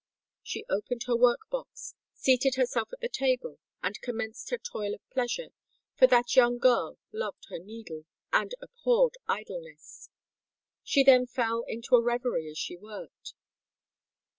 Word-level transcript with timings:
She 0.41 0.65
opened 0.67 1.03
her 1.03 1.15
work 1.15 1.41
box, 1.51 1.93
seated 2.15 2.55
herself 2.55 2.89
at 2.91 3.01
the 3.01 3.07
table, 3.07 3.59
and 3.83 4.01
commenced 4.01 4.49
her 4.49 4.57
toil 4.57 4.95
of 4.95 5.09
pleasure—for 5.11 6.07
that 6.07 6.35
young 6.35 6.57
girl 6.57 6.97
loved 7.11 7.45
her 7.49 7.59
needle, 7.59 8.05
and 8.33 8.55
abhorred 8.63 9.19
idleness. 9.27 10.09
She 10.83 11.03
then 11.03 11.27
fell 11.27 11.63
into 11.67 11.95
a 11.95 12.01
reverie 12.01 12.49
as 12.49 12.57
she 12.57 12.75
worked. 12.75 13.35